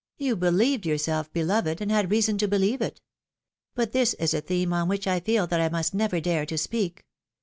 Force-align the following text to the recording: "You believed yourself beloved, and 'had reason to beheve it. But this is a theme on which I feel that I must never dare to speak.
"You 0.17 0.35
believed 0.35 0.87
yourself 0.87 1.31
beloved, 1.31 1.79
and 1.79 1.91
'had 1.91 2.09
reason 2.09 2.39
to 2.39 2.47
beheve 2.47 2.81
it. 2.81 3.01
But 3.75 3.91
this 3.91 4.15
is 4.15 4.33
a 4.33 4.41
theme 4.41 4.73
on 4.73 4.87
which 4.87 5.05
I 5.05 5.19
feel 5.19 5.45
that 5.45 5.61
I 5.61 5.69
must 5.69 5.93
never 5.93 6.19
dare 6.19 6.47
to 6.47 6.57
speak. 6.57 7.05